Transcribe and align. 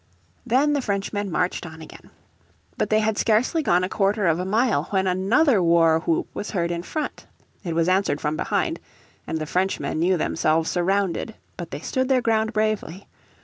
Then 0.47 0.73
the 0.73 0.81
Frenchmen 0.81 1.29
marched 1.29 1.63
on 1.63 1.79
again. 1.79 2.09
But 2.75 2.89
they 2.89 3.01
had 3.01 3.19
scarcely 3.19 3.61
gone 3.61 3.83
a 3.83 3.87
quarter 3.87 4.25
of 4.25 4.39
a 4.39 4.45
mile 4.45 4.85
when 4.85 5.05
another 5.05 5.61
war 5.61 5.99
whoop 5.99 6.27
was 6.33 6.49
heard 6.49 6.71
in 6.71 6.81
front. 6.81 7.27
It 7.63 7.75
was 7.75 7.87
answered 7.87 8.19
from 8.19 8.35
behind, 8.35 8.79
and 9.27 9.37
the 9.37 9.45
Frenchmen 9.45 9.99
knew 9.99 10.17
themselves 10.17 10.71
surrounded. 10.71 11.35
But 11.55 11.69
they 11.69 11.81
stood 11.81 12.09
their 12.09 12.19
ground 12.19 12.51
bravely. 12.51 13.07